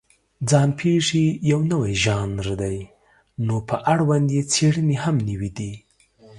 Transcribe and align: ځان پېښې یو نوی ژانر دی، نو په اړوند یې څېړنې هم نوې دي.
ځان 0.49 0.69
پېښې 0.79 1.25
یو 1.51 1.61
نوی 1.71 1.93
ژانر 2.03 2.47
دی، 2.61 2.77
نو 3.45 3.55
په 3.67 3.75
اړوند 3.93 4.27
یې 4.35 4.41
څېړنې 4.53 4.95
هم 5.03 5.15
نوې 5.29 5.49
دي. 5.57 5.73